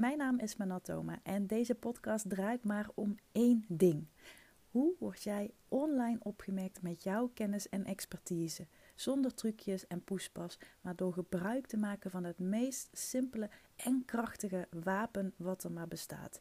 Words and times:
Mijn 0.00 0.18
naam 0.18 0.38
is 0.38 0.56
Manatoma 0.56 1.20
en 1.22 1.46
deze 1.46 1.74
podcast 1.74 2.28
draait 2.28 2.64
maar 2.64 2.88
om 2.94 3.16
één 3.32 3.64
ding. 3.68 4.06
Hoe 4.70 4.94
word 4.98 5.22
jij 5.22 5.50
online 5.68 6.18
opgemerkt 6.22 6.82
met 6.82 7.02
jouw 7.02 7.30
kennis 7.34 7.68
en 7.68 7.84
expertise? 7.84 8.66
Zonder 8.94 9.34
trucjes 9.34 9.86
en 9.86 10.04
poespas, 10.04 10.58
maar 10.80 10.96
door 10.96 11.12
gebruik 11.12 11.66
te 11.66 11.76
maken 11.76 12.10
van 12.10 12.24
het 12.24 12.38
meest 12.38 12.88
simpele 12.92 13.50
en 13.76 14.02
krachtige 14.04 14.68
wapen 14.70 15.34
wat 15.36 15.64
er 15.64 15.72
maar 15.72 15.88
bestaat: 15.88 16.40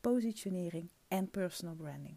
positionering 0.00 0.90
en 1.08 1.30
personal 1.30 1.74
branding. 1.74 2.16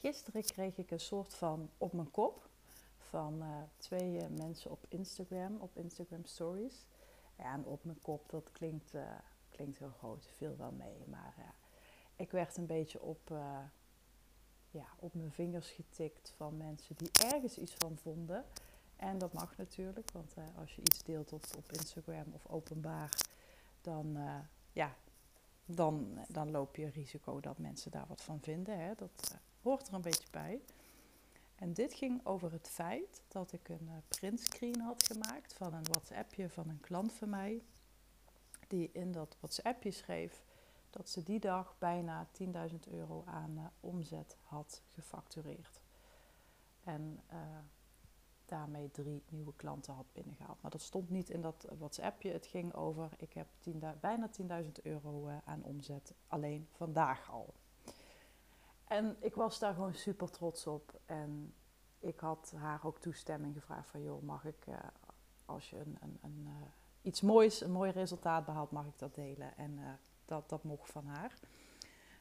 Gisteren 0.00 0.42
kreeg 0.42 0.76
ik 0.76 0.90
een 0.90 1.00
soort 1.00 1.34
van 1.34 1.70
op 1.78 1.92
mijn 1.92 2.10
kop 2.10 2.48
van 2.96 3.42
uh, 3.42 3.62
twee 3.76 4.16
uh, 4.16 4.26
mensen 4.36 4.70
op 4.70 4.86
Instagram, 4.88 5.56
op 5.60 5.76
Instagram 5.76 6.24
Stories. 6.24 6.86
Ja, 7.40 7.52
en 7.52 7.64
op 7.64 7.84
mijn 7.84 8.00
kop, 8.02 8.30
dat 8.30 8.52
klinkt, 8.52 8.94
uh, 8.94 9.02
klinkt 9.48 9.78
heel 9.78 9.94
groot, 9.98 10.26
viel 10.36 10.56
wel 10.56 10.72
mee. 10.72 11.04
Maar 11.06 11.54
ik 12.16 12.30
werd 12.30 12.56
een 12.56 12.66
beetje 12.66 13.00
op, 13.00 13.28
ja, 14.70 14.86
op 14.96 15.14
mijn 15.14 15.32
vingers 15.32 15.70
getikt 15.70 16.32
van 16.36 16.56
mensen 16.56 16.96
die 16.96 17.10
ergens 17.24 17.56
iets 17.56 17.74
van 17.78 17.96
vonden. 17.96 18.44
En 18.96 19.18
dat 19.18 19.32
mag 19.32 19.56
natuurlijk, 19.56 20.10
want 20.12 20.34
als 20.56 20.74
je 20.74 20.80
iets 20.80 21.02
deelt 21.02 21.32
op, 21.32 21.44
op 21.56 21.72
Instagram 21.72 22.32
of 22.32 22.46
openbaar, 22.46 23.10
dan, 23.80 24.18
ja, 24.72 24.96
dan, 25.64 26.18
dan 26.28 26.50
loop 26.50 26.76
je 26.76 26.88
risico 26.88 27.40
dat 27.40 27.58
mensen 27.58 27.90
daar 27.90 28.06
wat 28.06 28.22
van 28.22 28.40
vinden. 28.40 28.78
Hè. 28.78 28.94
Dat 28.94 29.38
hoort 29.62 29.88
er 29.88 29.94
een 29.94 30.00
beetje 30.00 30.30
bij. 30.30 30.60
En 31.60 31.72
dit 31.72 31.94
ging 31.94 32.26
over 32.26 32.52
het 32.52 32.68
feit 32.68 33.22
dat 33.28 33.52
ik 33.52 33.68
een 33.68 33.88
uh, 33.88 33.94
printscreen 34.08 34.80
had 34.80 35.06
gemaakt 35.06 35.54
van 35.54 35.74
een 35.74 35.84
WhatsAppje 35.84 36.48
van 36.48 36.68
een 36.68 36.80
klant 36.80 37.12
van 37.12 37.28
mij. 37.28 37.62
Die 38.68 38.90
in 38.92 39.12
dat 39.12 39.36
WhatsAppje 39.40 39.90
schreef 39.90 40.44
dat 40.90 41.08
ze 41.08 41.22
die 41.22 41.40
dag 41.40 41.74
bijna 41.78 42.28
10.000 42.70 42.76
euro 42.90 43.22
aan 43.26 43.50
uh, 43.56 43.64
omzet 43.80 44.36
had 44.42 44.82
gefactureerd. 44.88 45.80
En 46.84 47.20
uh, 47.32 47.38
daarmee 48.44 48.90
drie 48.90 49.22
nieuwe 49.28 49.54
klanten 49.56 49.94
had 49.94 50.12
binnengehaald. 50.12 50.62
Maar 50.62 50.70
dat 50.70 50.82
stond 50.82 51.10
niet 51.10 51.30
in 51.30 51.40
dat 51.40 51.66
WhatsAppje. 51.78 52.32
Het 52.32 52.46
ging 52.46 52.74
over, 52.74 53.10
ik 53.16 53.32
heb 53.32 53.46
10, 53.58 53.82
bijna 54.00 54.30
10.000 54.62 54.70
euro 54.82 55.28
aan 55.44 55.62
omzet 55.62 56.14
alleen 56.26 56.68
vandaag 56.70 57.30
al. 57.30 57.54
En 58.90 59.16
ik 59.20 59.34
was 59.34 59.58
daar 59.58 59.74
gewoon 59.74 59.94
super 59.94 60.30
trots 60.30 60.66
op. 60.66 61.00
En 61.06 61.54
ik 61.98 62.20
had 62.20 62.52
haar 62.56 62.80
ook 62.84 62.98
toestemming 62.98 63.54
gevraagd 63.54 63.90
van... 63.90 64.02
joh, 64.02 64.22
mag 64.22 64.44
ik, 64.44 64.66
uh, 64.68 64.76
als 65.44 65.70
je 65.70 65.78
een, 65.78 65.96
een, 66.00 66.18
een 66.22 66.44
uh, 66.46 66.52
iets 67.02 67.20
moois, 67.20 67.60
een 67.60 67.72
mooi 67.72 67.90
resultaat 67.90 68.44
behaalt... 68.44 68.70
mag 68.70 68.86
ik 68.86 68.98
dat 68.98 69.14
delen. 69.14 69.56
En 69.56 69.78
uh, 69.78 69.88
dat, 70.24 70.48
dat 70.48 70.64
mocht 70.64 70.90
van 70.90 71.06
haar. 71.06 71.38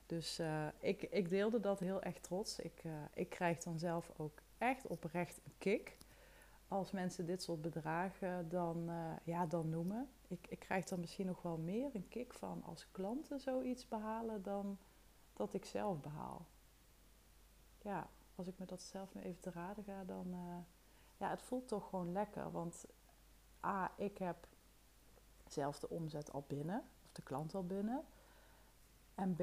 Dus 0.05 0.41
ik, 0.79 1.01
ik 1.01 1.29
deelde 1.29 1.59
dat 1.59 1.79
heel 1.79 2.01
erg 2.01 2.19
trots. 2.19 2.59
Ik, 2.59 2.83
ik 3.13 3.29
krijg 3.29 3.57
dan 3.57 3.79
zelf 3.79 4.11
ook 4.17 4.41
echt 4.57 4.87
oprecht 4.87 5.41
een 5.45 5.57
kick... 5.57 5.97
als 6.67 6.91
mensen 6.91 7.25
dit 7.25 7.43
soort 7.43 7.61
bedragen 7.61 8.49
dan, 8.49 8.89
ja, 9.23 9.45
dan 9.45 9.69
noemen. 9.69 10.09
Ik, 10.27 10.47
ik 10.49 10.59
krijg 10.59 10.85
dan 10.85 10.99
misschien 10.99 11.25
nog 11.25 11.41
wel 11.41 11.57
meer 11.57 11.89
een 11.93 12.07
kick 12.07 12.33
van... 12.33 12.63
als 12.63 12.91
klanten 12.91 13.39
zoiets 13.39 13.87
behalen 13.87 14.41
dan 14.41 14.77
dat 15.33 15.53
ik 15.53 15.65
zelf 15.65 16.01
behaal 16.01 16.45
ja, 17.89 18.09
als 18.35 18.47
ik 18.47 18.59
me 18.59 18.65
dat 18.65 18.81
zelf 18.81 19.13
nu 19.13 19.21
even 19.21 19.41
te 19.41 19.51
raden 19.51 19.83
ga, 19.83 20.03
dan 20.03 20.27
uh, 20.27 20.57
ja, 21.17 21.29
het 21.29 21.41
voelt 21.41 21.67
toch 21.67 21.89
gewoon 21.89 22.11
lekker. 22.11 22.51
Want 22.51 22.85
A, 23.65 23.91
ik 23.97 24.17
heb 24.17 24.47
zelf 25.47 25.79
de 25.79 25.89
omzet 25.89 26.31
al 26.31 26.43
binnen, 26.47 26.83
of 27.05 27.11
de 27.11 27.21
klant 27.21 27.55
al 27.55 27.65
binnen. 27.65 28.05
En 29.15 29.35
B, 29.35 29.39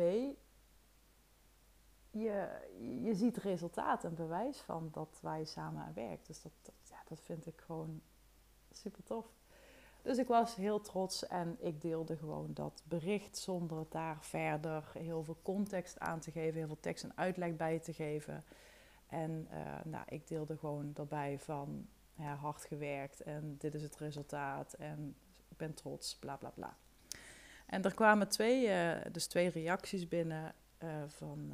je, 2.11 2.69
je 3.03 3.15
ziet 3.15 3.37
resultaat 3.37 4.05
en 4.05 4.15
bewijs 4.15 4.61
van 4.61 4.89
dat 4.93 5.19
wij 5.23 5.45
samen 5.45 5.83
aan 5.83 5.95
werken. 5.95 6.27
Dus 6.27 6.43
dat, 6.43 6.53
dat, 6.63 6.75
ja, 6.89 7.03
dat 7.09 7.21
vind 7.21 7.47
ik 7.47 7.61
gewoon 7.61 8.03
super 8.71 9.03
tof. 9.05 9.27
Dus 10.07 10.19
ik 10.19 10.27
was 10.27 10.55
heel 10.55 10.81
trots 10.81 11.27
en 11.27 11.57
ik 11.61 11.81
deelde 11.81 12.17
gewoon 12.17 12.55
dat 12.55 12.83
bericht 12.85 13.39
zonder 13.39 13.87
daar 13.89 14.17
verder 14.21 14.91
heel 14.99 15.25
veel 15.25 15.39
context 15.43 15.99
aan 15.99 16.21
te 16.21 16.31
geven, 16.31 16.59
heel 16.59 16.67
veel 16.67 16.81
tekst 16.81 17.05
en 17.05 17.13
uitleg 17.15 17.57
bij 17.57 17.79
te 17.79 17.93
geven. 17.93 18.45
En 19.07 19.49
uh, 19.53 19.85
nou, 19.85 20.05
ik 20.09 20.29
deelde 20.29 20.57
gewoon 20.57 20.93
daarbij 20.93 21.39
van 21.39 21.89
ja, 22.15 22.35
hard 22.35 22.65
gewerkt 22.65 23.21
en 23.21 23.57
dit 23.59 23.75
is 23.75 23.83
het 23.83 23.97
resultaat 23.97 24.73
en 24.73 25.17
ik 25.49 25.57
ben 25.57 25.75
trots, 25.75 26.17
bla 26.17 26.37
bla 26.37 26.51
bla. 26.51 26.77
En 27.67 27.83
er 27.83 27.95
kwamen 27.95 28.29
twee, 28.29 28.69
uh, 28.69 28.97
dus 29.13 29.27
twee 29.27 29.51
reacties 29.51 30.09
binnen 30.09 30.55
uh, 30.83 30.91
van, 31.07 31.53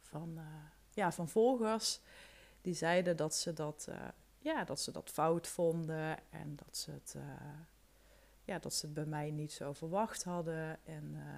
van, 0.00 0.38
ja, 0.90 1.12
van 1.12 1.28
volgers. 1.28 2.00
Die 2.60 2.74
zeiden 2.74 3.16
dat 3.16 3.34
ze 3.34 3.52
dat 3.52 3.88
ja, 4.44 4.64
dat 4.64 4.80
ze 4.80 4.92
dat 4.92 5.10
fout 5.10 5.46
vonden 5.46 6.18
en 6.30 6.56
dat 6.56 6.76
ze 6.76 6.90
het, 6.90 7.14
uh, 7.16 7.22
ja, 8.44 8.58
dat 8.58 8.74
ze 8.74 8.86
het 8.86 8.94
bij 8.94 9.06
mij 9.06 9.30
niet 9.30 9.52
zo 9.52 9.72
verwacht 9.72 10.24
hadden. 10.24 10.86
En, 10.86 11.12
uh, 11.14 11.36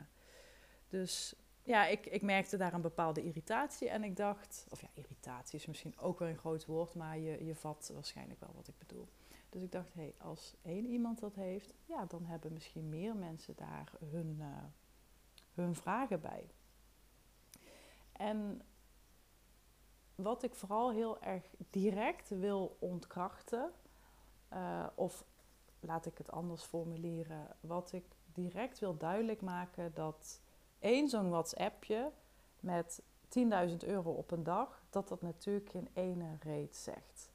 dus 0.89 1.35
ja, 1.63 1.87
ik, 1.87 2.07
ik 2.07 2.23
merkte 2.23 2.57
daar 2.57 2.73
een 2.73 2.81
bepaalde 2.81 3.23
irritatie 3.23 3.89
en 3.89 4.05
ik 4.05 4.17
dacht, 4.17 4.67
of 4.71 4.81
ja, 4.81 4.89
irritatie 4.95 5.59
is 5.59 5.67
misschien 5.67 5.99
ook 5.99 6.19
wel 6.19 6.29
een 6.29 6.39
groot 6.39 6.67
woord, 6.67 6.95
maar 6.95 7.19
je, 7.19 7.45
je 7.45 7.55
vat 7.55 7.91
waarschijnlijk 7.95 8.41
wel 8.41 8.53
wat 8.55 8.69
ik 8.69 8.79
bedoel. 8.79 9.09
Dus 9.49 9.63
ik 9.63 9.73
dacht, 9.73 9.95
hé, 9.95 10.01
hey, 10.01 10.15
als 10.19 10.55
één 10.63 10.87
iemand 10.87 11.21
dat 11.21 11.35
heeft, 11.35 11.75
ja, 11.85 12.05
dan 12.05 12.25
hebben 12.25 12.53
misschien 12.53 12.89
meer 12.89 13.17
mensen 13.17 13.57
daar 13.57 13.93
hun, 14.11 14.37
uh, 14.41 14.47
hun 15.55 15.75
vragen 15.75 16.21
bij. 16.21 16.51
En 18.13 18.63
wat 20.17 20.43
ik 20.43 20.55
vooral 20.55 20.91
heel 20.91 21.21
erg 21.21 21.45
direct 21.71 22.29
wil 22.29 22.77
ontkrachten, 22.79 23.73
uh, 24.53 24.87
of 24.95 25.25
laat 25.81 26.07
ik 26.07 26.19
het 26.19 26.31
anders 26.31 26.63
formuleren, 26.63 27.47
wat 27.61 27.93
ik 27.93 28.05
direct 28.33 28.79
wil 28.79 28.97
duidelijk 28.97 29.41
maken, 29.43 29.95
dat 29.95 30.41
één 30.79 31.09
zo'n 31.09 31.31
WhatsAppje 31.31 32.13
met 32.61 33.03
10.000 33.69 33.77
euro 33.77 34.11
op 34.11 34.31
een 34.31 34.43
dag, 34.43 34.85
dat 34.91 35.09
dat 35.09 35.23
natuurlijk 35.23 35.71
geen 35.71 35.89
ene 35.93 36.37
reet 36.41 36.77
zegt. 36.77 37.31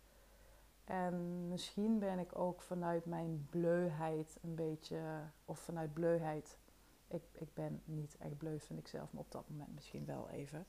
En 0.83 1.47
misschien 1.47 1.99
ben 1.99 2.19
ik 2.19 2.39
ook 2.39 2.61
vanuit 2.61 3.05
mijn 3.05 3.47
bleuheid 3.49 4.37
een 4.41 4.55
beetje, 4.55 5.01
of 5.45 5.59
vanuit 5.59 5.93
bleuheid, 5.93 6.57
ik, 7.07 7.23
ik 7.31 7.53
ben 7.53 7.81
niet 7.85 8.17
echt 8.17 8.37
bleu 8.37 8.59
vind 8.59 8.79
ik 8.79 8.87
zelf, 8.87 9.11
maar 9.11 9.21
op 9.21 9.31
dat 9.31 9.49
moment 9.49 9.73
misschien 9.73 10.05
wel 10.05 10.29
even, 10.29 10.67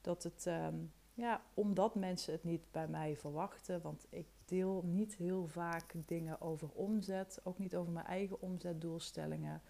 dat 0.00 0.22
het... 0.22 0.46
Um, 0.46 0.92
ja, 1.18 1.42
omdat 1.54 1.94
mensen 1.94 2.32
het 2.32 2.44
niet 2.44 2.70
bij 2.70 2.88
mij 2.88 3.16
verwachten. 3.16 3.80
Want 3.82 4.06
ik 4.10 4.26
deel 4.44 4.82
niet 4.84 5.14
heel 5.14 5.46
vaak 5.46 5.94
dingen 6.06 6.40
over 6.40 6.68
omzet. 6.68 7.40
Ook 7.44 7.58
niet 7.58 7.76
over 7.76 7.92
mijn 7.92 8.06
eigen 8.06 8.40
omzetdoelstellingen. 8.40 9.62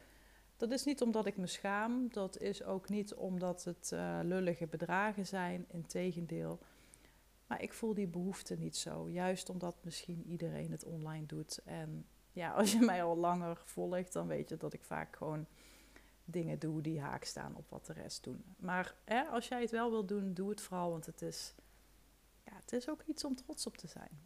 Dat 0.57 0.71
is 0.71 0.85
niet 0.85 1.03
omdat 1.03 1.27
ik 1.27 1.37
me 1.37 1.47
schaam. 1.47 2.09
Dat 2.13 2.39
is 2.39 2.65
ook 2.65 2.89
niet 2.89 3.15
omdat 3.15 3.65
het 3.65 3.91
uh, 3.95 4.19
lullige 4.23 4.67
bedragen 4.67 5.27
zijn. 5.27 5.65
Integendeel. 5.69 6.59
Maar 7.47 7.63
ik 7.63 7.73
voel 7.73 7.95
die 7.95 8.09
behoefte 8.09 8.57
niet 8.57 8.77
zo. 8.77 9.09
Juist 9.11 9.51
omdat 9.51 9.77
misschien 9.83 10.25
iedereen 10.27 10.71
het 10.71 10.85
online 10.85 11.27
doet. 11.27 11.61
En 11.65 12.07
ja, 12.33 12.53
als 12.61 12.73
je 12.73 12.81
mij 12.81 13.03
al 13.03 13.17
langer 13.17 13.63
volgt, 13.65 14.13
dan 14.13 14.27
weet 14.27 14.49
je 14.49 14.57
dat 14.57 14.73
ik 14.73 14.85
vaak 14.85 15.17
gewoon 15.17 15.47
dingen 16.31 16.59
doe 16.59 16.81
die 16.81 17.01
haak 17.01 17.25
staan 17.25 17.57
op 17.57 17.69
wat 17.69 17.87
de 17.87 17.93
rest 17.93 18.25
doen. 18.25 18.45
Maar 18.57 18.95
hè, 19.05 19.23
als 19.23 19.49
jij 19.49 19.61
het 19.61 19.71
wel 19.71 19.91
wilt 19.91 20.09
doen, 20.09 20.35
doe 20.35 20.51
het 20.51 20.61
vooral, 20.61 20.91
want 20.91 21.07
het 21.07 21.23
is, 21.23 21.55
ja, 22.45 22.53
het 22.55 22.73
is 22.73 22.89
ook 22.89 23.03
iets 23.03 23.25
om 23.25 23.35
trots 23.35 23.67
op 23.67 23.77
te 23.77 23.87
zijn. 23.87 24.21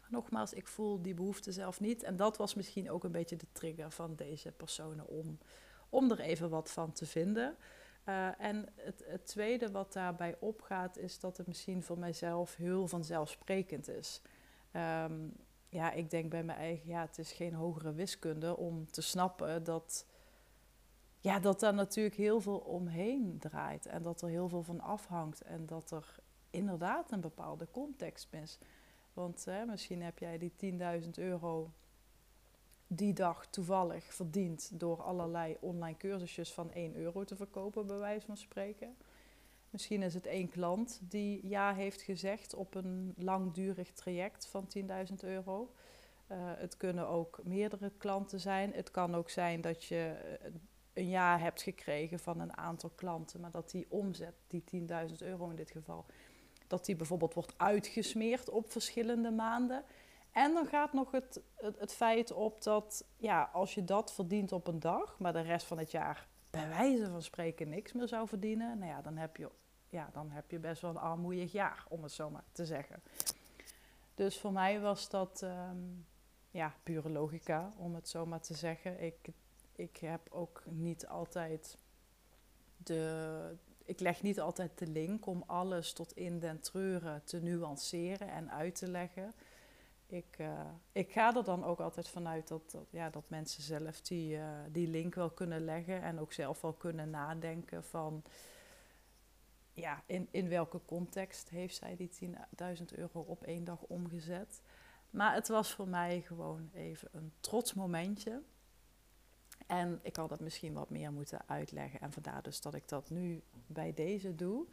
Maar 0.00 0.10
nogmaals, 0.10 0.52
ik 0.52 0.68
voel 0.68 1.02
die 1.02 1.14
behoefte 1.14 1.52
zelf 1.52 1.80
niet. 1.80 2.02
En 2.02 2.16
dat 2.16 2.36
was 2.36 2.54
misschien 2.54 2.90
ook 2.90 3.04
een 3.04 3.12
beetje 3.12 3.36
de 3.36 3.52
trigger 3.52 3.90
van 3.90 4.14
deze 4.14 4.52
personen 4.52 5.08
om, 5.08 5.38
om 5.88 6.10
er 6.10 6.20
even 6.20 6.50
wat 6.50 6.70
van 6.70 6.92
te 6.92 7.06
vinden. 7.06 7.56
Uh, 8.08 8.40
en 8.40 8.66
het, 8.76 9.26
tweede 9.26 9.70
wat 9.70 9.92
daarbij 9.92 10.36
opgaat, 10.40 10.96
is 10.96 11.20
dat 11.20 11.36
het 11.36 11.46
misschien 11.46 11.82
voor 11.82 11.98
mijzelf 11.98 12.56
heel 12.56 12.88
vanzelfsprekend 12.88 13.88
is. 13.88 14.22
Um, 14.72 15.32
ja, 15.68 15.92
ik 15.92 16.10
denk 16.10 16.30
bij 16.30 16.42
mijn 16.42 16.58
eigen, 16.58 16.88
ja, 16.88 17.00
het 17.00 17.18
is 17.18 17.32
geen 17.32 17.54
hogere 17.54 17.92
wiskunde 17.92 18.56
om 18.56 18.90
te 18.90 19.00
snappen 19.00 19.64
dat 19.64 20.06
ja, 21.20 21.38
dat 21.38 21.60
daar 21.60 21.74
natuurlijk 21.74 22.16
heel 22.16 22.40
veel 22.40 22.58
omheen 22.58 23.38
draait 23.38 23.86
en 23.86 24.02
dat 24.02 24.22
er 24.22 24.28
heel 24.28 24.48
veel 24.48 24.62
van 24.62 24.80
afhangt 24.80 25.40
en 25.40 25.66
dat 25.66 25.90
er 25.90 26.16
inderdaad 26.50 27.12
een 27.12 27.20
bepaalde 27.20 27.68
context 27.70 28.32
is. 28.32 28.58
Want 29.12 29.44
hè, 29.44 29.64
misschien 29.64 30.02
heb 30.02 30.18
jij 30.18 30.38
die 30.38 30.52
10.000 31.02 31.08
euro 31.14 31.72
die 32.86 33.12
dag 33.12 33.46
toevallig 33.46 34.14
verdiend 34.14 34.80
door 34.80 35.02
allerlei 35.02 35.56
online 35.60 35.96
cursusjes 35.96 36.52
van 36.52 36.72
1 36.72 36.96
euro 36.96 37.24
te 37.24 37.36
verkopen, 37.36 37.86
bij 37.86 37.98
wijze 37.98 38.26
van 38.26 38.36
spreken. 38.36 38.96
Misschien 39.70 40.02
is 40.02 40.14
het 40.14 40.26
één 40.26 40.48
klant 40.48 41.00
die 41.02 41.48
ja 41.48 41.74
heeft 41.74 42.02
gezegd 42.02 42.54
op 42.54 42.74
een 42.74 43.14
langdurig 43.16 43.92
traject 43.92 44.46
van 44.46 44.68
10.000 44.78 44.84
euro. 45.20 45.74
Uh, 46.28 46.36
het 46.38 46.76
kunnen 46.76 47.08
ook 47.08 47.40
meerdere 47.44 47.92
klanten 47.98 48.40
zijn. 48.40 48.72
Het 48.72 48.90
kan 48.90 49.14
ook 49.14 49.30
zijn 49.30 49.60
dat 49.60 49.84
je 49.84 50.38
eh, 50.40 50.50
een 51.00 51.08
jaar 51.08 51.40
hebt 51.40 51.62
gekregen 51.62 52.18
van 52.18 52.40
een 52.40 52.56
aantal 52.56 52.90
klanten, 52.94 53.40
maar 53.40 53.50
dat 53.50 53.70
die 53.70 53.86
omzet, 53.88 54.34
die 54.46 54.64
10.000 55.08 55.16
euro 55.18 55.48
in 55.48 55.56
dit 55.56 55.70
geval, 55.70 56.04
dat 56.66 56.84
die 56.84 56.96
bijvoorbeeld 56.96 57.34
wordt 57.34 57.54
uitgesmeerd 57.56 58.50
op 58.50 58.72
verschillende 58.72 59.30
maanden. 59.30 59.84
En 60.32 60.54
dan 60.54 60.66
gaat 60.66 60.92
nog 60.92 61.10
het, 61.10 61.40
het, 61.56 61.92
feit 61.92 62.32
op 62.32 62.62
dat 62.62 63.04
ja, 63.16 63.50
als 63.52 63.74
je 63.74 63.84
dat 63.84 64.12
verdient 64.12 64.52
op 64.52 64.66
een 64.66 64.80
dag, 64.80 65.18
maar 65.18 65.32
de 65.32 65.40
rest 65.40 65.66
van 65.66 65.78
het 65.78 65.90
jaar 65.90 66.28
bij 66.50 66.68
wijze 66.68 67.10
van 67.10 67.22
spreken 67.22 67.68
niks 67.68 67.92
meer 67.92 68.08
zou 68.08 68.28
verdienen, 68.28 68.78
nou 68.78 68.90
ja, 68.90 69.02
dan 69.02 69.16
heb 69.16 69.36
je, 69.36 69.50
ja, 69.88 70.10
dan 70.12 70.30
heb 70.30 70.50
je 70.50 70.58
best 70.58 70.82
wel 70.82 70.90
een 70.90 70.96
armoeig 70.96 71.52
jaar, 71.52 71.84
om 71.88 72.02
het 72.02 72.12
zo 72.12 72.30
maar 72.30 72.44
te 72.52 72.66
zeggen. 72.66 73.02
Dus 74.14 74.38
voor 74.38 74.52
mij 74.52 74.80
was 74.80 75.08
dat 75.08 75.42
um, 75.42 76.06
ja, 76.50 76.74
pure 76.82 77.10
logica, 77.10 77.70
om 77.76 77.94
het 77.94 78.08
zo 78.08 78.26
maar 78.26 78.40
te 78.40 78.54
zeggen. 78.54 79.02
Ik, 79.02 79.28
ik 79.80 79.96
heb 79.96 80.28
ook 80.30 80.62
niet 80.66 81.06
altijd 81.06 81.78
de. 82.76 83.56
Ik 83.84 84.00
leg 84.00 84.22
niet 84.22 84.40
altijd 84.40 84.78
de 84.78 84.86
link 84.86 85.26
om 85.26 85.44
alles 85.46 85.92
tot 85.92 86.12
in 86.12 86.38
den 86.38 86.60
treuren 86.60 87.24
te 87.24 87.40
nuanceren 87.40 88.28
en 88.28 88.50
uit 88.50 88.74
te 88.74 88.88
leggen. 88.88 89.32
Ik, 90.06 90.36
uh, 90.40 90.60
ik 90.92 91.12
ga 91.12 91.36
er 91.36 91.44
dan 91.44 91.64
ook 91.64 91.80
altijd 91.80 92.08
vanuit 92.08 92.48
dat, 92.48 92.70
dat, 92.70 92.86
ja, 92.90 93.10
dat 93.10 93.28
mensen 93.28 93.62
zelf 93.62 94.00
die, 94.00 94.36
uh, 94.36 94.58
die 94.68 94.88
link 94.88 95.14
wel 95.14 95.30
kunnen 95.30 95.64
leggen 95.64 96.02
en 96.02 96.20
ook 96.20 96.32
zelf 96.32 96.60
wel 96.60 96.72
kunnen 96.72 97.10
nadenken 97.10 97.84
van 97.84 98.22
ja, 99.72 100.02
in, 100.06 100.28
in 100.30 100.48
welke 100.48 100.80
context 100.84 101.48
heeft 101.48 101.76
zij 101.76 101.96
die 101.96 102.10
10.000 102.24 102.84
euro 102.94 103.20
op 103.20 103.42
één 103.42 103.64
dag 103.64 103.80
omgezet. 103.82 104.62
Maar 105.10 105.34
het 105.34 105.48
was 105.48 105.72
voor 105.72 105.88
mij 105.88 106.20
gewoon 106.20 106.70
even 106.72 107.08
een 107.12 107.32
trots 107.40 107.74
momentje. 107.74 108.42
En 109.70 110.00
ik 110.02 110.16
had 110.16 110.30
het 110.30 110.40
misschien 110.40 110.72
wat 110.72 110.90
meer 110.90 111.12
moeten 111.12 111.40
uitleggen. 111.46 112.00
En 112.00 112.12
vandaar 112.12 112.42
dus 112.42 112.60
dat 112.60 112.74
ik 112.74 112.88
dat 112.88 113.10
nu 113.10 113.42
bij 113.66 113.94
deze 113.94 114.34
doe. 114.34 114.66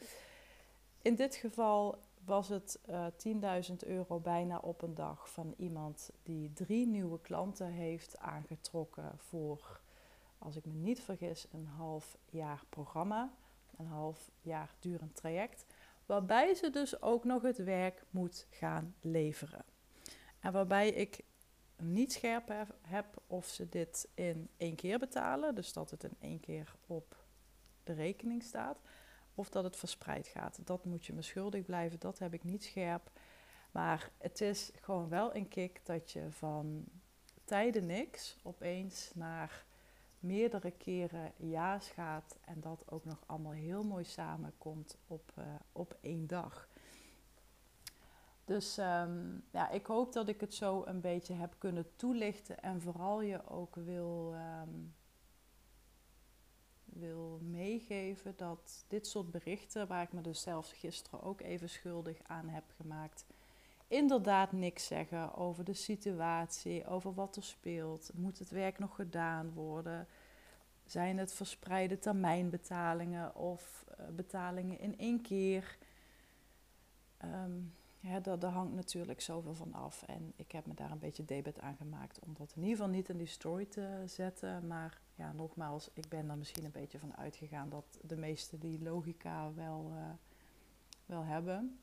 In 1.02 1.16
dit 1.16 1.36
geval 1.36 2.00
was 2.26 2.50
het 2.50 2.80
uh, 2.90 3.06
eh, 3.06 3.64
10.000 3.70 3.76
euro 3.78 4.20
bijna 4.20 4.58
op 4.58 4.82
een 4.82 4.96
dag 4.96 5.30
van 5.30 5.54
iemand 5.58 6.10
die 6.24 6.54
drie 6.54 6.88
nieuwe 6.88 7.22
klanten 7.22 7.68
heeft 7.68 8.18
aangetrokken 8.18 9.12
voor, 9.18 9.80
als 10.38 10.56
ik 10.56 10.66
me 10.66 10.74
niet 10.74 11.02
vergis, 11.02 11.48
een 11.52 11.68
half 11.68 12.18
jaar 12.30 12.64
programma. 12.70 13.34
Een 13.78 13.88
half 13.88 14.32
jaar 14.42 14.76
durend 14.80 15.16
traject. 15.16 15.66
Waarbij 16.06 16.54
ze 16.54 16.70
dus 16.70 17.02
ook 17.02 17.24
nog 17.24 17.42
het 17.42 17.58
werk 17.58 18.04
moet 18.10 18.48
gaan 18.50 18.96
leveren. 19.02 19.66
En 20.40 20.52
waarbij 20.52 20.90
ik 20.90 21.24
niet 21.82 22.14
scherp 22.14 22.54
heb 22.82 23.22
of 23.28 23.46
ze 23.46 23.70
dit 23.70 24.08
in 24.14 24.50
één 24.58 24.76
keer 24.76 25.00
betalen, 25.00 25.56
dus 25.56 25.74
dat 25.74 25.92
het 25.92 26.04
in 26.04 26.16
één 26.20 26.40
keer 26.40 26.76
op 26.88 27.26
de 27.84 27.94
rekening 27.94 28.44
staat, 28.44 28.82
of 29.36 29.50
dat 29.50 29.64
het 29.64 29.76
verspreid 29.76 30.28
gaat. 30.28 30.60
Dat 30.64 30.86
moet 30.86 31.06
je 31.06 31.14
me 31.14 31.22
schuldig 31.22 31.66
blijven, 31.66 32.00
dat 32.00 32.20
heb 32.20 32.34
ik 32.34 32.44
niet 32.44 32.64
scherp. 32.64 33.12
Maar 33.72 34.12
het 34.18 34.42
is 34.42 34.72
gewoon 34.82 35.10
wel 35.10 35.36
een 35.36 35.48
kick 35.48 35.86
dat 35.86 36.12
je 36.12 36.32
van 36.32 36.86
tijden 37.44 37.86
niks 37.86 38.38
opeens 38.44 39.12
naar 39.14 39.66
meerdere 40.20 40.72
keren 40.72 41.32
ja's 41.36 41.90
gaat 41.90 42.38
en 42.42 42.62
dat 42.62 42.84
ook 42.92 43.06
nog 43.06 43.24
allemaal 43.26 43.52
heel 43.52 43.84
mooi 43.84 44.04
samenkomt 44.04 44.98
op, 45.08 45.32
uh, 45.40 45.46
op 45.72 45.98
één 46.02 46.28
dag. 46.28 46.70
Dus 48.48 48.78
um, 48.78 49.44
ja, 49.52 49.70
ik 49.70 49.86
hoop 49.86 50.14
dat 50.14 50.28
ik 50.28 50.42
het 50.42 50.54
zo 50.54 50.84
een 50.86 51.02
beetje 51.02 51.34
heb 51.34 51.56
kunnen 51.58 51.96
toelichten 51.96 52.62
en 52.62 52.82
vooral 52.82 53.22
je 53.22 53.48
ook 53.48 53.76
wil, 53.76 54.34
um, 54.34 54.94
wil 56.86 57.40
meegeven 57.42 58.34
dat 58.38 58.86
dit 58.88 59.08
soort 59.08 59.32
berichten, 59.32 59.88
waar 59.88 60.02
ik 60.02 60.14
me 60.14 60.22
dus 60.22 60.42
zelfs 60.42 60.72
gisteren 60.72 61.22
ook 61.22 61.42
even 61.42 61.70
schuldig 61.70 62.18
aan 62.24 62.48
heb 62.48 62.64
gemaakt, 62.76 63.26
inderdaad 63.88 64.52
niks 64.52 64.86
zeggen 64.86 65.36
over 65.36 65.64
de 65.64 65.74
situatie, 65.74 66.86
over 66.86 67.14
wat 67.14 67.36
er 67.36 67.44
speelt. 67.44 68.12
Moet 68.14 68.40
het 68.40 68.50
werk 68.50 68.80
nog 68.80 68.96
gedaan 68.96 69.54
worden? 69.54 70.08
Zijn 70.86 71.18
het 71.18 71.34
verspreide 71.34 72.00
termijnbetalingen 72.00 73.36
of 73.36 73.86
uh, 73.90 74.08
betalingen 74.16 74.80
in 74.80 74.98
één 74.98 75.22
keer? 75.22 75.78
Um, 77.24 77.74
ja, 78.00 78.20
daar, 78.20 78.52
hangt 78.52 78.74
natuurlijk 78.74 79.22
zoveel 79.22 79.56
van 79.56 79.74
af. 79.74 80.04
En 80.04 80.34
ik 80.36 80.52
heb 80.52 80.66
me 80.66 80.74
daar 80.74 80.92
een 80.92 81.00
beetje 81.00 81.26
debet 81.26 81.60
aan 81.60 81.76
gemaakt 81.76 82.20
om 82.20 82.34
dat 82.34 82.54
in 82.56 82.62
ieder 82.62 82.78
geval 82.78 82.92
niet 82.92 83.10
in 83.10 83.18
die 83.18 83.28
story 83.28 83.66
te 83.66 84.04
zetten. 84.06 84.68
Maar 84.68 85.02
ja, 85.16 85.32
nogmaals, 85.32 85.90
ik 85.94 86.08
ben 86.10 86.30
er 86.30 86.38
misschien 86.38 86.66
een 86.66 86.72
beetje 86.72 87.00
van 87.00 87.18
uitgegaan 87.18 87.70
dat 87.70 88.00
de 88.02 88.18
meesten 88.18 88.60
die 88.60 88.82
logica 88.82 89.54
wel, 89.54 89.92
uh, 89.96 90.10
wel 91.06 91.24
hebben. 91.24 91.80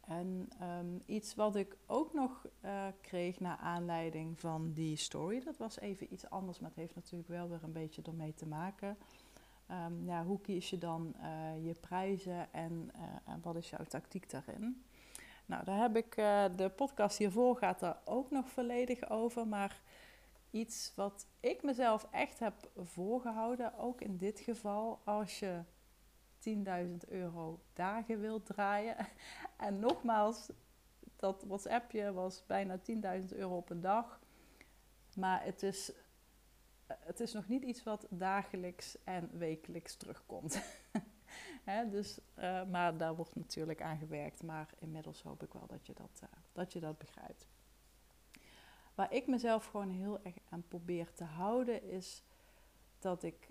En 0.00 0.48
um, 0.62 1.02
iets 1.06 1.34
wat 1.34 1.56
ik 1.56 1.76
ook 1.86 2.12
nog 2.12 2.46
uh, 2.64 2.86
kreeg 3.00 3.40
naar 3.40 3.56
aanleiding 3.56 4.40
van 4.40 4.72
die 4.72 4.96
story, 4.96 5.40
dat 5.40 5.56
was 5.56 5.78
even 5.78 6.12
iets 6.12 6.30
anders, 6.30 6.58
maar 6.58 6.68
het 6.68 6.78
heeft 6.78 6.94
natuurlijk 6.94 7.28
wel 7.28 7.48
weer 7.48 7.62
een 7.62 7.72
beetje 7.72 8.02
ermee 8.02 8.34
te 8.34 8.46
maken. 8.46 8.96
Um, 9.70 10.04
ja, 10.06 10.24
hoe 10.24 10.40
kies 10.40 10.70
je 10.70 10.78
dan 10.78 11.14
uh, 11.20 11.66
je 11.66 11.74
prijzen 11.74 12.52
en, 12.52 12.90
uh, 12.96 13.32
en, 13.32 13.40
wat 13.42 13.56
is 13.56 13.70
jouw 13.70 13.84
tactiek 13.84 14.30
daarin? 14.30 14.84
Nou, 15.46 15.64
daar 15.64 15.78
heb 15.78 15.96
ik 15.96 16.16
uh, 16.16 16.44
de 16.56 16.68
podcast 16.68 17.18
hiervoor 17.18 17.56
gaat 17.56 17.80
daar 17.80 17.98
ook 18.04 18.30
nog 18.30 18.48
volledig 18.48 19.10
over, 19.10 19.46
maar 19.46 19.80
iets 20.50 20.92
wat 20.94 21.26
ik 21.40 21.62
mezelf 21.62 22.06
echt 22.10 22.38
heb 22.38 22.54
voorgehouden, 22.76 23.78
ook 23.78 24.00
in 24.00 24.16
dit 24.16 24.40
geval, 24.40 25.00
als 25.04 25.38
je 25.38 25.62
10.000 26.48 27.08
euro 27.08 27.60
dagen 27.72 28.20
wilt 28.20 28.46
draaien. 28.46 28.96
En 29.56 29.78
nogmaals, 29.78 30.50
dat 31.16 31.44
WhatsAppje 31.46 32.12
was 32.12 32.46
bijna 32.46 32.78
10.000 33.20 33.36
euro 33.36 33.56
op 33.56 33.70
een 33.70 33.80
dag. 33.80 34.20
Maar 35.16 35.44
het 35.44 35.62
is, 35.62 35.92
het 36.86 37.20
is 37.20 37.32
nog 37.32 37.48
niet 37.48 37.62
iets 37.62 37.82
wat 37.82 38.06
dagelijks 38.10 39.04
en 39.04 39.30
wekelijks 39.38 39.96
terugkomt. 39.96 40.62
dus, 41.90 42.18
uh, 42.38 42.64
maar 42.64 42.96
daar 42.96 43.16
wordt 43.16 43.34
natuurlijk 43.34 43.82
aan 43.82 43.98
gewerkt. 43.98 44.42
Maar 44.42 44.74
inmiddels 44.78 45.22
hoop 45.22 45.42
ik 45.42 45.52
wel 45.52 45.66
dat 45.66 45.86
je 45.86 45.92
dat, 45.92 46.20
uh, 46.22 46.28
dat, 46.52 46.72
je 46.72 46.80
dat 46.80 46.98
begrijpt. 46.98 47.48
Waar 48.94 49.12
ik 49.12 49.26
mezelf 49.26 49.66
gewoon 49.66 49.90
heel 49.90 50.22
erg 50.22 50.34
aan 50.48 50.64
probeer 50.68 51.12
te 51.12 51.24
houden, 51.24 51.82
is 51.82 52.24
dat 52.98 53.22
ik 53.22 53.50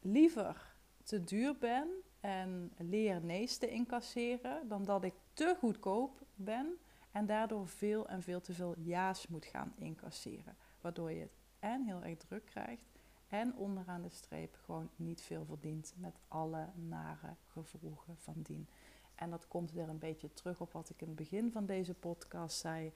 liever 0.00 0.76
te 1.02 1.24
duur 1.24 1.58
ben 1.58 1.88
en 2.20 2.72
leer 2.76 3.24
nee's 3.24 3.58
te 3.58 3.68
incasseren, 3.68 4.68
dan 4.68 4.84
dat 4.84 5.04
ik 5.04 5.14
te 5.32 5.56
goedkoop 5.58 6.26
ben 6.34 6.78
en 7.10 7.26
daardoor 7.26 7.68
veel 7.68 8.08
en 8.08 8.22
veel 8.22 8.40
te 8.40 8.52
veel 8.52 8.74
ja's 8.78 9.26
moet 9.26 9.44
gaan 9.44 9.72
incasseren. 9.76 10.56
Waardoor 10.80 11.12
je 11.12 11.28
en 11.58 11.84
heel 11.84 12.02
erg 12.02 12.18
druk 12.18 12.44
krijgt 12.44 12.84
en 13.28 13.56
onderaan 13.56 14.02
de 14.02 14.08
streep 14.08 14.58
gewoon 14.64 14.88
niet 14.96 15.20
veel 15.20 15.44
verdient 15.44 15.94
met 15.96 16.14
alle 16.28 16.66
nare 16.74 17.34
gevolgen 17.46 18.16
van 18.18 18.34
dien. 18.36 18.66
En 19.14 19.30
dat 19.30 19.48
komt 19.48 19.72
weer 19.72 19.88
een 19.88 19.98
beetje 19.98 20.32
terug 20.32 20.60
op 20.60 20.72
wat 20.72 20.90
ik 20.90 21.00
in 21.00 21.06
het 21.06 21.16
begin 21.16 21.52
van 21.52 21.66
deze 21.66 21.94
podcast 21.94 22.58
zei. 22.58 22.92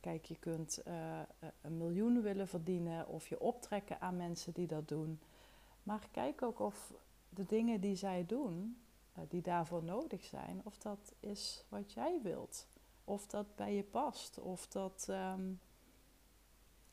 Kijk, 0.00 0.24
je 0.24 0.38
kunt 0.38 0.82
uh, 0.86 1.20
een 1.60 1.76
miljoen 1.76 2.22
willen 2.22 2.48
verdienen 2.48 3.08
of 3.08 3.28
je 3.28 3.40
optrekken 3.40 4.00
aan 4.00 4.16
mensen 4.16 4.52
die 4.52 4.66
dat 4.66 4.88
doen. 4.88 5.20
Maar 5.82 6.08
kijk 6.10 6.42
ook 6.42 6.60
of 6.60 6.92
de 7.28 7.46
dingen 7.46 7.80
die 7.80 7.96
zij 7.96 8.26
doen, 8.26 8.76
uh, 9.18 9.24
die 9.28 9.42
daarvoor 9.42 9.84
nodig 9.84 10.24
zijn, 10.24 10.60
of 10.64 10.78
dat 10.78 11.14
is 11.20 11.64
wat 11.68 11.92
jij 11.92 12.20
wilt. 12.22 12.66
Of 13.04 13.26
dat 13.26 13.54
bij 13.54 13.74
je 13.74 13.82
past. 13.82 14.38
Of 14.38 14.66
dat. 14.66 15.06
Um, 15.10 15.60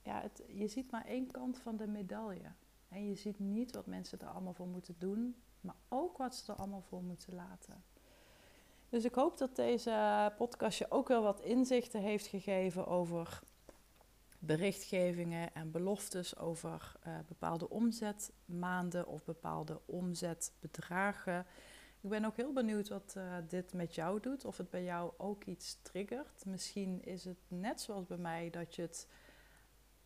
ja, 0.09 0.23
je 0.47 0.67
ziet 0.67 0.91
maar 0.91 1.05
één 1.05 1.31
kant 1.31 1.59
van 1.59 1.77
de 1.77 1.87
medaille. 1.87 2.51
En 2.87 3.07
je 3.07 3.15
ziet 3.15 3.39
niet 3.39 3.75
wat 3.75 3.85
mensen 3.85 4.19
er 4.19 4.27
allemaal 4.27 4.53
voor 4.53 4.67
moeten 4.67 4.95
doen, 4.97 5.35
maar 5.61 5.75
ook 5.87 6.17
wat 6.17 6.35
ze 6.35 6.51
er 6.51 6.57
allemaal 6.57 6.81
voor 6.81 7.03
moeten 7.03 7.35
laten. 7.35 7.83
Dus 8.89 9.05
ik 9.05 9.13
hoop 9.13 9.37
dat 9.37 9.55
deze 9.55 10.33
podcast 10.37 10.77
je 10.77 10.91
ook 10.91 11.07
wel 11.07 11.23
wat 11.23 11.41
inzichten 11.41 12.01
heeft 12.01 12.27
gegeven 12.27 12.87
over 12.87 13.39
berichtgevingen 14.39 15.53
en 15.53 15.71
beloftes 15.71 16.37
over 16.37 16.95
uh, 17.07 17.13
bepaalde 17.27 17.69
omzetmaanden 17.69 19.07
of 19.07 19.23
bepaalde 19.23 19.81
omzetbedragen. 19.85 21.45
Ik 22.01 22.09
ben 22.09 22.25
ook 22.25 22.35
heel 22.35 22.53
benieuwd 22.53 22.89
wat 22.89 23.13
uh, 23.17 23.33
dit 23.47 23.73
met 23.73 23.95
jou 23.95 24.19
doet, 24.19 24.45
of 24.45 24.57
het 24.57 24.69
bij 24.69 24.83
jou 24.83 25.11
ook 25.17 25.43
iets 25.43 25.81
triggert. 25.81 26.45
Misschien 26.45 27.03
is 27.03 27.25
het 27.25 27.39
net 27.47 27.81
zoals 27.81 28.05
bij 28.05 28.17
mij 28.17 28.49
dat 28.49 28.75
je 28.75 28.81
het 28.81 29.07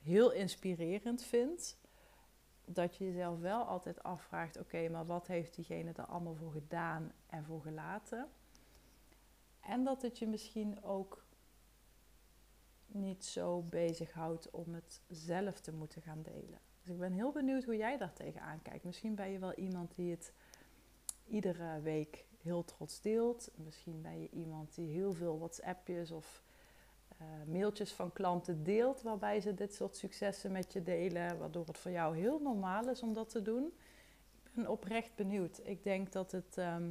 heel 0.04 0.32
inspirerend 0.32 1.24
vindt. 1.24 1.78
Dat 2.66 2.96
je 2.96 3.06
jezelf 3.06 3.40
wel 3.40 3.64
altijd 3.64 4.04
afvraagt: 4.04 4.60
oké, 4.60 4.90
maar 4.90 5.06
wat 5.06 5.28
heeft 5.28 5.56
diegene 5.56 5.92
er 5.92 6.06
allemaal 6.06 6.36
voor 6.36 6.52
gedaan 6.52 7.12
en 7.28 7.46
voor 7.46 7.62
gelaten? 7.62 8.30
En 9.60 9.84
dat 9.84 10.02
het 10.02 10.20
je 10.20 10.28
misschien 10.28 10.84
ook 10.84 11.26
niet 12.86 13.26
zo 13.26 13.62
bezighoudt 13.62 14.50
om 14.50 14.74
het 14.74 15.02
zelf 15.08 15.60
te 15.60 15.74
moeten 15.74 16.02
gaan 16.02 16.22
delen. 16.22 16.60
Dus 16.82 16.92
ik 16.94 17.00
ben 17.00 17.12
heel 17.12 17.32
benieuwd 17.32 17.64
hoe 17.64 17.78
jij 17.78 17.98
daar 17.98 18.14
tegenaan 18.14 18.62
kijkt. 18.62 18.84
Misschien 18.84 19.16
ben 19.16 19.30
je 19.30 19.40
wel 19.40 19.54
iemand 19.54 19.96
die 19.96 20.12
het 20.12 20.34
iedere 21.26 21.82
week 21.82 22.26
heel 22.42 22.64
trots 22.64 23.02
deelt. 23.02 23.52
Misschien 23.56 24.02
ben 24.02 24.22
je 24.22 24.30
iemand 24.30 24.76
die 24.76 24.88
heel 24.88 25.14
veel 25.14 25.38
WhatsAppjes 25.38 26.12
of 26.12 26.44
mailtjes 27.48 27.92
van 27.92 28.14
klanten 28.14 28.64
deelt, 28.64 29.02
waarbij 29.02 29.42
ze 29.42 29.54
dit 29.54 29.74
soort 29.74 29.96
successen 29.96 30.52
met 30.52 30.74
je 30.74 30.84
delen, 30.84 31.38
waardoor 31.38 31.66
het 31.68 31.78
voor 31.78 31.92
jou 31.92 32.18
heel 32.18 32.40
normaal 32.40 32.90
is 32.90 33.02
om 33.02 33.14
dat 33.14 33.30
te 33.30 33.42
doen. 33.42 33.74
Ik 34.44 34.54
ben 34.54 34.68
oprecht 34.68 35.16
benieuwd. 35.16 35.60
Ik 35.64 35.84
denk 35.84 36.12
dat 36.12 36.32
het, 36.32 36.58
ehm, 36.58 36.84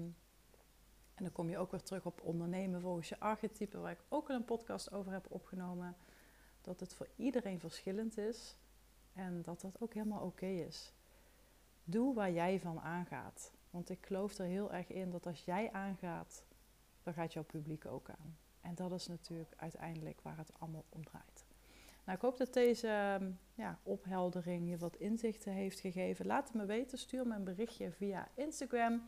en 1.15 1.25
dan 1.25 1.33
kom 1.33 1.49
je 1.49 1.59
ook 1.59 1.71
weer 1.71 1.83
terug 1.83 2.07
op 2.07 2.21
ondernemen 2.23 2.81
volgens 2.81 3.09
je 3.09 3.21
archetype, 3.21 3.79
waar 3.79 3.93
ik 3.93 4.05
ook 4.09 4.31
al 4.31 4.37
een 4.37 4.45
podcast 4.45 4.93
over 4.93 5.13
heb 5.13 5.27
opgenomen, 5.29 5.97
dat 6.61 6.81
het 6.81 6.95
voor 6.95 7.09
iedereen 7.17 7.61
verschillend 7.61 8.19
is 8.19 8.57
en 9.13 9.43
dat 9.43 9.61
dat 9.61 9.81
ook 9.81 9.95
helemaal 9.95 10.25
oké 10.25 10.47
is. 10.47 10.93
Doe 11.85 12.15
waar 12.15 12.33
jij 12.33 12.61
van 12.61 12.81
aangaat. 12.81 13.53
Want 13.71 13.91
ik 13.91 14.07
geloof 14.07 14.39
er 14.39 14.45
heel 14.45 14.73
erg 14.73 14.89
in 14.89 15.11
dat 15.11 15.27
als 15.27 15.45
jij 15.45 15.73
aangaat, 15.73 16.45
dan 17.03 17.15
gaat 17.15 17.33
jouw 17.33 17.45
publiek 17.45 17.87
ook 17.87 18.11
aan. 18.11 18.37
En 18.63 18.75
dat 18.75 18.93
is 18.93 19.07
natuurlijk 19.07 19.53
uiteindelijk 19.57 20.21
waar 20.21 20.37
het 20.37 20.51
allemaal 20.59 20.85
om 20.89 21.05
draait. 21.05 21.45
Nou, 22.05 22.17
ik 22.17 22.25
hoop 22.25 22.37
dat 22.37 22.53
deze 22.53 22.89
ehm, 22.89 23.31
ja, 23.55 23.79
opheldering 23.83 24.71
je 24.71 24.79
wat 24.79 24.97
inzichten 24.97 25.53
heeft 25.53 25.81
gegeven. 25.81 26.27
Laat 26.27 26.55
me 26.55 26.65
weten. 26.65 26.99
Stuur 26.99 27.27
me 27.27 27.35
een 27.35 27.45
berichtje 27.45 27.93
via 27.93 28.29
Instagram. 28.35 29.03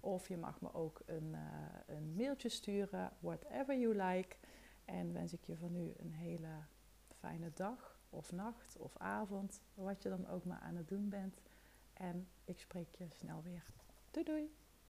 Of 0.00 0.28
je 0.28 0.36
mag 0.36 0.60
me 0.60 0.74
ook 0.74 1.02
een, 1.06 1.32
uh, 1.32 1.40
een 1.86 2.14
mailtje 2.14 2.48
sturen. 2.48 3.12
Whatever 3.20 3.78
you 3.78 4.02
like. 4.02 4.36
En 4.84 5.12
wens 5.12 5.32
ik 5.32 5.44
je 5.44 5.56
van 5.56 5.72
nu 5.72 5.92
een 5.96 6.12
hele 6.12 6.48
fijne 7.18 7.50
dag 7.54 8.00
of 8.10 8.32
nacht 8.32 8.76
of 8.76 8.96
avond. 8.96 9.60
Wat 9.74 10.02
je 10.02 10.08
dan 10.08 10.28
ook 10.28 10.44
maar 10.44 10.60
aan 10.60 10.76
het 10.76 10.88
doen 10.88 11.08
bent. 11.08 11.40
En 11.92 12.28
ik 12.44 12.60
spreek 12.60 12.94
je 12.94 13.06
snel 13.10 13.42
weer. 13.42 13.64
Doei 14.10 14.24
doei! 14.24 14.65